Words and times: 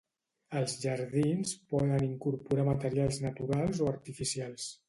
Els 0.59 0.71
jardins 0.85 1.53
poden 1.75 2.07
incorporar 2.07 2.67
materials 2.71 3.23
naturals 3.29 3.87
o 3.89 3.93
artificials. 3.97 4.71